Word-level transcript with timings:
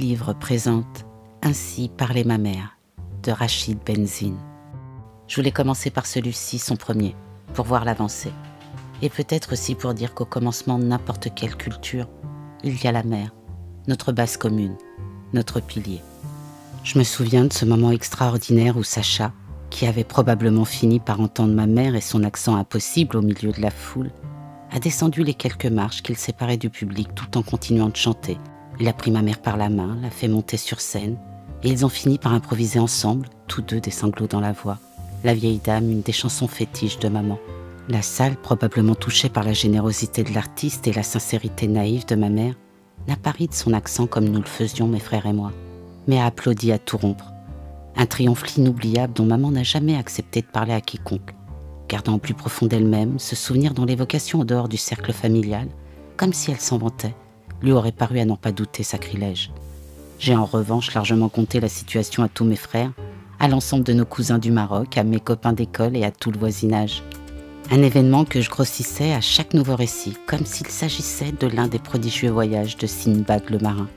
Livre 0.00 0.32
présente 0.32 1.04
Ainsi 1.42 1.90
parlait 1.94 2.24
ma 2.24 2.38
mère 2.38 2.78
de 3.22 3.30
Rachid 3.30 3.78
Benzine. 3.84 4.38
Je 5.26 5.36
voulais 5.36 5.52
commencer 5.52 5.90
par 5.90 6.06
celui-ci, 6.06 6.58
son 6.58 6.76
premier, 6.76 7.14
pour 7.52 7.66
voir 7.66 7.84
l'avancée. 7.84 8.32
Et 9.02 9.10
peut-être 9.10 9.52
aussi 9.52 9.74
pour 9.74 9.92
dire 9.92 10.14
qu'au 10.14 10.24
commencement 10.24 10.78
de 10.78 10.84
n'importe 10.84 11.34
quelle 11.34 11.54
culture, 11.54 12.08
il 12.64 12.82
y 12.82 12.86
a 12.86 12.92
la 12.92 13.02
mère, 13.02 13.34
notre 13.88 14.10
base 14.10 14.38
commune, 14.38 14.76
notre 15.34 15.60
pilier. 15.60 16.00
Je 16.82 16.98
me 16.98 17.04
souviens 17.04 17.44
de 17.44 17.52
ce 17.52 17.66
moment 17.66 17.90
extraordinaire 17.90 18.78
où 18.78 18.82
Sacha, 18.82 19.32
qui 19.68 19.86
avait 19.86 20.02
probablement 20.02 20.64
fini 20.64 20.98
par 20.98 21.20
entendre 21.20 21.52
ma 21.52 21.66
mère 21.66 21.94
et 21.94 22.00
son 22.00 22.24
accent 22.24 22.56
impossible 22.56 23.18
au 23.18 23.22
milieu 23.22 23.52
de 23.52 23.60
la 23.60 23.70
foule, 23.70 24.10
a 24.70 24.78
descendu 24.78 25.24
les 25.24 25.34
quelques 25.34 25.66
marches 25.66 26.02
qu'il 26.02 26.16
séparait 26.16 26.56
du 26.56 26.70
public 26.70 27.14
tout 27.14 27.36
en 27.36 27.42
continuant 27.42 27.90
de 27.90 27.96
chanter. 27.96 28.38
Il 28.80 28.88
a 28.88 28.92
pris 28.92 29.10
ma 29.10 29.22
mère 29.22 29.40
par 29.40 29.56
la 29.56 29.68
main, 29.68 29.98
l'a 30.00 30.10
fait 30.10 30.28
monter 30.28 30.56
sur 30.56 30.80
scène, 30.80 31.16
et 31.62 31.70
ils 31.70 31.84
ont 31.84 31.88
fini 31.88 32.18
par 32.18 32.32
improviser 32.32 32.78
ensemble, 32.78 33.28
tous 33.48 33.62
deux 33.62 33.80
des 33.80 33.90
sanglots 33.90 34.28
dans 34.28 34.40
la 34.40 34.52
voix. 34.52 34.78
La 35.24 35.34
vieille 35.34 35.60
dame, 35.62 35.90
une 35.90 36.02
des 36.02 36.12
chansons 36.12 36.46
fétiches 36.46 37.00
de 37.00 37.08
maman. 37.08 37.38
La 37.88 38.02
salle, 38.02 38.36
probablement 38.36 38.94
touchée 38.94 39.28
par 39.28 39.42
la 39.42 39.52
générosité 39.52 40.22
de 40.22 40.32
l'artiste 40.32 40.86
et 40.86 40.92
la 40.92 41.02
sincérité 41.02 41.66
naïve 41.66 42.06
de 42.06 42.14
ma 42.14 42.28
mère, 42.28 42.54
n'a 43.08 43.16
pas 43.16 43.30
ri 43.30 43.48
de 43.48 43.54
son 43.54 43.72
accent 43.72 44.06
comme 44.06 44.28
nous 44.28 44.40
le 44.40 44.46
faisions 44.46 44.86
mes 44.86 45.00
frères 45.00 45.26
et 45.26 45.32
moi, 45.32 45.52
mais 46.06 46.20
a 46.20 46.26
applaudi 46.26 46.70
à 46.70 46.78
tout 46.78 46.98
rompre. 46.98 47.32
Un 47.96 48.06
triomphe 48.06 48.56
inoubliable 48.56 49.14
dont 49.14 49.24
maman 49.24 49.50
n'a 49.50 49.64
jamais 49.64 49.96
accepté 49.96 50.40
de 50.40 50.46
parler 50.46 50.74
à 50.74 50.80
quiconque, 50.80 51.34
gardant 51.88 52.14
au 52.14 52.18
plus 52.18 52.34
profond 52.34 52.66
d'elle-même 52.66 53.18
ce 53.18 53.34
souvenir 53.34 53.74
dont 53.74 53.86
l'évocation 53.86 54.40
en 54.40 54.44
dehors 54.44 54.68
du 54.68 54.76
cercle 54.76 55.12
familial, 55.12 55.66
comme 56.16 56.32
si 56.32 56.50
elle 56.52 56.60
s'en 56.60 56.78
vantait, 56.78 57.14
lui 57.62 57.72
aurait 57.72 57.92
paru 57.92 58.18
à 58.18 58.24
n'en 58.24 58.36
pas 58.36 58.52
douter 58.52 58.82
sacrilège. 58.82 59.50
J'ai 60.18 60.34
en 60.34 60.44
revanche 60.44 60.94
largement 60.94 61.28
compté 61.28 61.60
la 61.60 61.68
situation 61.68 62.22
à 62.22 62.28
tous 62.28 62.44
mes 62.44 62.56
frères, 62.56 62.92
à 63.38 63.48
l'ensemble 63.48 63.84
de 63.84 63.92
nos 63.92 64.04
cousins 64.04 64.38
du 64.38 64.50
Maroc, 64.50 64.98
à 64.98 65.04
mes 65.04 65.20
copains 65.20 65.52
d'école 65.52 65.96
et 65.96 66.04
à 66.04 66.10
tout 66.10 66.30
le 66.32 66.38
voisinage. 66.38 67.02
Un 67.70 67.82
événement 67.82 68.24
que 68.24 68.40
je 68.40 68.50
grossissais 68.50 69.12
à 69.12 69.20
chaque 69.20 69.54
nouveau 69.54 69.76
récit, 69.76 70.16
comme 70.26 70.44
s'il 70.44 70.66
s'agissait 70.68 71.32
de 71.38 71.46
l'un 71.46 71.68
des 71.68 71.78
prodigieux 71.78 72.30
voyages 72.30 72.76
de 72.78 72.86
Sinbad 72.86 73.48
le 73.50 73.58
marin, 73.58 73.88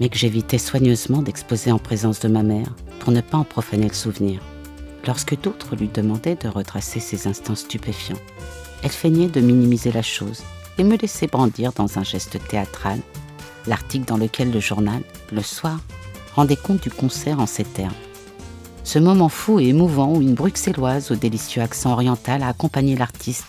mais 0.00 0.08
que 0.08 0.16
j'évitais 0.16 0.58
soigneusement 0.58 1.22
d'exposer 1.22 1.72
en 1.72 1.78
présence 1.78 2.20
de 2.20 2.28
ma 2.28 2.42
mère 2.42 2.74
pour 3.00 3.12
ne 3.12 3.20
pas 3.20 3.38
en 3.38 3.44
profaner 3.44 3.88
le 3.88 3.94
souvenir. 3.94 4.40
Lorsque 5.06 5.40
d'autres 5.40 5.76
lui 5.76 5.88
demandaient 5.88 6.36
de 6.36 6.48
retracer 6.48 7.00
ses 7.00 7.26
instants 7.26 7.54
stupéfiants, 7.54 8.18
elle 8.82 8.90
feignait 8.90 9.28
de 9.28 9.40
minimiser 9.40 9.90
la 9.90 10.02
chose 10.02 10.42
et 10.78 10.84
me 10.84 10.96
laissait 10.96 11.26
brandir 11.26 11.72
dans 11.72 11.98
un 11.98 12.04
geste 12.04 12.38
théâtral 12.48 13.00
l'article 13.66 14.06
dans 14.06 14.16
lequel 14.16 14.50
le 14.50 14.60
journal, 14.60 15.02
le 15.32 15.42
soir, 15.42 15.78
rendait 16.34 16.56
compte 16.56 16.82
du 16.82 16.90
concert 16.90 17.40
en 17.40 17.46
ces 17.46 17.64
termes. 17.64 17.92
Ce 18.84 18.98
moment 18.98 19.28
fou 19.28 19.60
et 19.60 19.66
émouvant 19.66 20.14
où 20.14 20.22
une 20.22 20.34
bruxelloise 20.34 21.10
au 21.10 21.16
délicieux 21.16 21.60
accent 21.60 21.92
oriental 21.92 22.42
a 22.42 22.48
accompagné 22.48 22.96
l'artiste, 22.96 23.46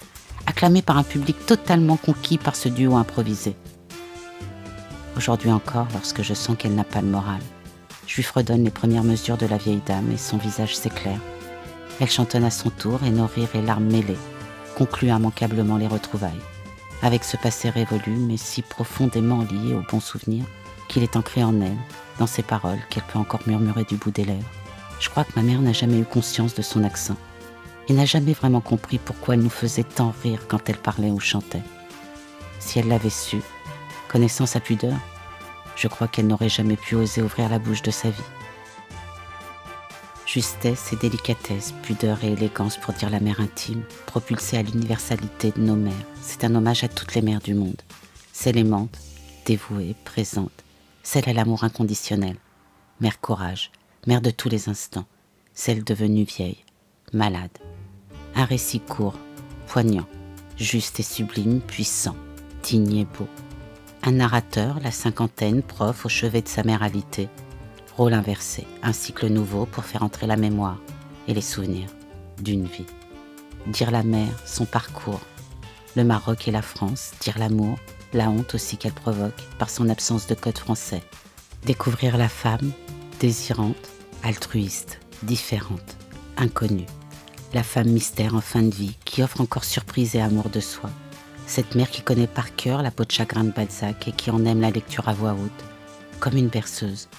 acclamé 0.48 0.82
par 0.82 0.98
un 0.98 1.04
public 1.04 1.46
totalement 1.46 1.98
conquis 1.98 2.38
par 2.38 2.56
ce 2.56 2.68
duo 2.68 2.96
improvisé. 2.96 3.56
Aujourd'hui 5.16 5.52
encore, 5.52 5.88
lorsque 5.94 6.24
je 6.24 6.34
sens 6.34 6.58
qu'elle 6.58 6.76
n'a 6.76 6.84
pas 6.84 7.02
le 7.02 7.08
moral, 7.08 7.40
je 8.08 8.16
lui 8.16 8.24
fredonne 8.24 8.64
les 8.64 8.72
premières 8.72 9.04
mesures 9.04 9.38
de 9.38 9.46
la 9.46 9.58
vieille 9.58 9.82
dame 9.86 10.12
et 10.12 10.18
son 10.18 10.38
visage 10.38 10.76
s'éclaire. 10.76 11.20
Elle 12.02 12.10
chantonne 12.10 12.44
à 12.44 12.52
son 12.52 12.70
tour 12.70 13.00
et 13.06 13.12
nos 13.12 13.28
rires 13.28 13.56
et 13.56 13.62
larmes 13.62 13.86
mêlés 13.86 14.18
concluent 14.76 15.10
immanquablement 15.10 15.78
les 15.78 15.88
retrouvailles 15.88 16.32
avec 17.02 17.24
ce 17.24 17.38
passé 17.38 17.70
révolu, 17.70 18.16
mais 18.16 18.38
si 18.38 18.62
profondément 18.62 19.44
lié 19.44 19.74
au 19.74 19.84
bon 19.90 20.00
souvenir 20.00 20.46
qu'il 20.88 21.04
est 21.04 21.16
ancré 21.16 21.44
en 21.44 21.62
elle, 21.62 21.78
dans 22.18 22.28
ses 22.28 22.44
paroles 22.44 22.80
qu'elle 22.90 23.04
peut 23.04 23.20
encore 23.20 23.42
murmurer 23.48 23.86
du 23.86 23.96
bout 23.96 24.12
des 24.12 24.26
lèvres. 24.26 24.50
Je 25.00 25.10
crois 25.10 25.24
que 25.24 25.32
ma 25.36 25.42
mère 25.42 25.62
n'a 25.62 25.74
jamais 25.74 26.00
eu 26.00 26.06
conscience 26.06 26.54
de 26.54 26.62
son 26.62 26.84
accent 26.84 27.16
et 27.88 27.94
n'a 27.94 28.06
jamais 28.06 28.34
vraiment 28.34 28.62
compris 28.62 29.00
pourquoi 29.00 29.36
elle 29.36 29.42
nous 29.42 29.50
faisait 29.50 29.84
tant 29.84 30.14
rire 30.24 30.48
quand 30.48 30.70
elle 30.70 30.78
parlait 30.78 31.12
ou 31.12 31.20
chantait. 31.20 31.64
Si 32.60 32.78
elle 32.78 32.90
l'avait 32.90 33.10
su, 33.10 33.38
connaissant 34.10 34.46
sa 34.46 34.60
pudeur, 34.60 34.98
je 35.76 35.88
crois 35.88 36.10
qu'elle 36.10 36.28
n'aurait 36.28 36.50
jamais 36.50 36.76
pu 36.76 36.96
oser 36.96 37.22
ouvrir 37.22 37.50
la 37.50 37.60
bouche 37.60 37.82
de 37.82 37.92
sa 37.92 38.10
vie. 38.10 38.22
Justesse 40.32 40.94
et 40.94 40.96
délicatesse, 40.96 41.74
pudeur 41.82 42.24
et 42.24 42.34
élégance 42.34 42.78
pour 42.78 42.94
dire 42.94 43.10
la 43.10 43.20
mère 43.20 43.42
intime, 43.42 43.82
propulsée 44.06 44.58
à 44.58 44.62
l'universalité 44.62 45.50
de 45.50 45.60
nos 45.60 45.76
mères. 45.76 46.06
C'est 46.22 46.44
un 46.44 46.54
hommage 46.54 46.84
à 46.84 46.88
toutes 46.88 47.16
les 47.16 47.24
mères 47.24 47.42
du 47.42 47.56
monde. 47.56 47.82
Celle 48.32 48.60
aimante, 48.60 48.96
dévouée, 49.48 49.96
présente, 50.06 50.64
celle 51.02 51.28
à 51.28 51.34
l'amour 51.34 51.64
inconditionnel. 51.64 52.36
Mère 53.00 53.20
courage, 53.20 53.72
mère 54.06 54.22
de 54.22 54.30
tous 54.30 54.50
les 54.50 54.70
instants, 54.70 55.08
celle 55.56 55.84
devenue 55.84 56.26
vieille, 56.26 56.64
malade. 57.12 57.58
Un 58.36 58.46
récit 58.46 58.82
court, 58.82 59.18
poignant, 59.66 60.06
juste 60.58 61.00
et 61.00 61.04
sublime, 61.04 61.60
puissant, 61.60 62.16
digne 62.62 62.98
et 62.98 63.06
beau. 63.18 63.28
Un 64.04 64.12
narrateur, 64.12 64.80
la 64.84 64.92
cinquantaine, 64.92 65.64
prof 65.64 66.06
au 66.06 66.10
chevet 66.10 66.44
de 66.44 66.48
sa 66.48 66.62
mère 66.62 66.84
alitée, 66.84 67.30
Rôle 68.00 68.14
inversé, 68.14 68.66
un 68.82 68.94
cycle 68.94 69.28
nouveau 69.28 69.66
pour 69.66 69.84
faire 69.84 70.04
entrer 70.04 70.26
la 70.26 70.38
mémoire 70.38 70.78
et 71.28 71.34
les 71.34 71.42
souvenirs 71.42 71.90
d'une 72.42 72.64
vie. 72.64 72.86
Dire 73.68 73.92
la 73.92 74.04
mère, 74.04 74.32
son 74.46 74.64
parcours, 74.64 75.20
le 75.98 76.06
Maroc 76.06 76.48
et 76.48 76.52
la 76.52 76.62
France, 76.62 77.12
dire 77.20 77.38
l'amour, 77.38 77.78
la 78.14 78.30
honte 78.30 78.56
aussi 78.56 78.78
qu'elle 78.78 78.94
provoque 78.94 79.44
par 79.58 79.70
son 79.70 79.90
absence 79.90 80.28
de 80.28 80.34
code 80.34 80.58
français. 80.58 81.04
Découvrir 81.66 82.16
la 82.16 82.30
femme, 82.30 82.72
désirante, 83.20 83.90
altruiste, 84.24 85.02
différente, 85.24 85.98
inconnue. 86.38 86.88
La 87.54 87.64
femme 87.64 87.90
mystère 87.90 88.34
en 88.34 88.40
fin 88.40 88.62
de 88.62 88.74
vie 88.74 88.96
qui 89.04 89.24
offre 89.24 89.42
encore 89.42 89.66
surprise 89.66 90.16
et 90.16 90.22
amour 90.22 90.48
de 90.50 90.62
soi. 90.62 90.90
Cette 91.48 91.76
mère 91.76 91.90
qui 91.90 92.02
connaît 92.02 92.28
par 92.28 92.56
cœur 92.56 92.82
la 92.82 92.92
peau 92.92 93.04
de 93.04 93.12
chagrin 93.12 93.44
de 93.44 93.52
Balzac 93.52 94.08
et 94.08 94.14
qui 94.14 94.32
en 94.32 94.46
aime 94.46 94.62
la 94.62 94.72
lecture 94.72 95.10
à 95.10 95.14
voix 95.14 95.34
haute, 95.34 95.66
comme 96.22 96.38
une 96.38 96.48
berceuse, 96.48 97.10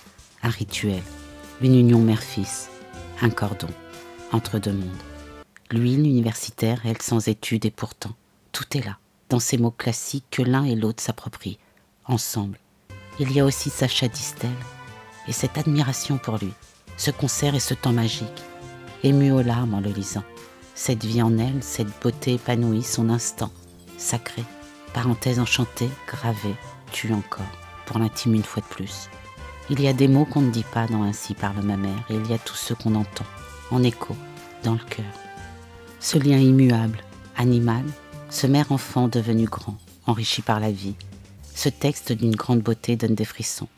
un 0.43 0.49
rituel, 0.49 1.03
une 1.61 1.75
union 1.75 2.01
mère-fils, 2.01 2.71
un 3.23 3.31
cordon 3.31 3.69
entre 4.33 4.59
deux 4.59 4.73
mondes. 4.73 4.89
Lui, 5.71 5.97
l'universitaire, 5.97 6.81
elle 6.85 7.01
sans 7.01 7.29
études 7.29 7.67
et 7.67 7.71
pourtant, 7.71 8.15
tout 8.53 8.65
est 8.77 8.85
là, 8.85 8.99
dans 9.29 9.41
ces 9.41 9.59
mots 9.59 9.71
classiques 9.71 10.25
que 10.31 10.43
l'un 10.43 10.65
et 10.65 10.75
l'autre 10.75 11.03
s'approprient, 11.03 11.59
ensemble. 12.07 12.59
Il 13.19 13.33
y 13.33 13.41
a 13.41 13.45
aussi 13.45 13.71
Sacha 13.71 14.09
Distel 14.09 14.51
et 15.29 15.33
cette 15.33 15.59
admiration 15.59 16.19
pour 16.19 16.39
lui, 16.39 16.53
ce 16.97 17.11
concert 17.11 17.55
et 17.55 17.61
ce 17.61 17.75
temps 17.75 17.93
magique, 17.93 18.43
ému 19.03 19.31
aux 19.33 19.43
larmes 19.43 19.75
en 19.75 19.81
le 19.81 19.91
lisant. 19.91 20.25
Cette 20.75 21.05
vie 21.05 21.23
en 21.23 21.37
elle, 21.39 21.63
cette 21.63 22.01
beauté 22.01 22.35
épanouie, 22.35 22.83
son 22.83 23.11
instant, 23.11 23.53
sacré, 23.99 24.43
parenthèse 24.95 25.39
enchantée, 25.39 25.91
gravée, 26.07 26.57
tue 26.91 27.13
encore, 27.13 27.45
pour 27.87 27.99
l'intime 27.99 28.35
une 28.35 28.43
fois 28.43 28.63
de 28.63 28.75
plus. 28.75 29.11
Il 29.73 29.81
y 29.81 29.87
a 29.87 29.93
des 29.93 30.09
mots 30.09 30.25
qu'on 30.25 30.41
ne 30.41 30.51
dit 30.51 30.65
pas 30.65 30.89
dans 30.89 31.05
Ainsi 31.05 31.33
parle 31.33 31.63
ma 31.63 31.77
mère, 31.77 32.05
et 32.11 32.15
il 32.17 32.29
y 32.29 32.35
a 32.35 32.39
tous 32.39 32.57
ceux 32.57 32.75
qu'on 32.75 32.97
entend, 32.97 33.25
en 33.71 33.85
écho, 33.85 34.17
dans 34.65 34.73
le 34.73 34.81
cœur. 34.81 35.13
Ce 36.01 36.19
lien 36.19 36.39
immuable, 36.39 36.99
animal, 37.37 37.85
ce 38.31 38.49
mère-enfant 38.49 39.07
devenu 39.07 39.45
grand, 39.45 39.77
enrichi 40.07 40.43
par 40.43 40.59
la 40.59 40.73
vie, 40.73 40.97
ce 41.55 41.69
texte 41.69 42.11
d'une 42.11 42.35
grande 42.35 42.63
beauté 42.63 42.97
donne 42.97 43.15
des 43.15 43.25
frissons. 43.25 43.69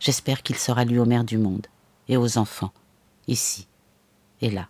J'espère 0.00 0.42
qu'il 0.42 0.56
sera 0.56 0.84
lu 0.84 0.98
aux 0.98 1.06
mères 1.06 1.22
du 1.22 1.38
monde 1.38 1.68
et 2.08 2.16
aux 2.16 2.38
enfants, 2.38 2.72
ici 3.28 3.68
et 4.40 4.50
là. 4.50 4.66